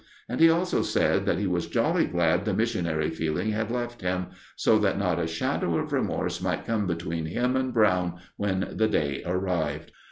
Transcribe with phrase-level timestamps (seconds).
[0.27, 4.29] And he also said that he was jolly glad the missionary feeling had left him,
[4.55, 8.87] so that not a shadow of remorse might come between him and Brown when "The
[8.87, 9.91] Day" arrived.